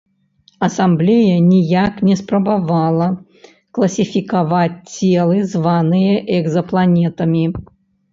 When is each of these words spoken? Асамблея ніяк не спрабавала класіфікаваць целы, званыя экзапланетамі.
Асамблея 0.67 1.33
ніяк 1.49 1.99
не 2.07 2.15
спрабавала 2.21 3.07
класіфікаваць 3.79 4.79
целы, 4.95 5.37
званыя 5.53 6.15
экзапланетамі. 6.39 7.45